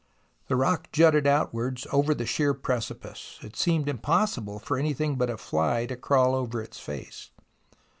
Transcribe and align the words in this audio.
The 0.47 0.55
rock 0.55 0.91
jutted 0.91 1.27
outwards 1.27 1.85
over 1.93 2.15
the 2.15 2.25
sheer 2.25 2.55
precipice; 2.55 3.37
it 3.43 3.55
seemed 3.55 3.87
impossible 3.87 4.57
for 4.57 4.75
anything 4.79 5.15
but 5.15 5.29
a 5.29 5.37
fly 5.37 5.85
to 5.85 5.95
crawl 5.95 6.33
over 6.33 6.59
its 6.59 6.79
face. 6.79 7.29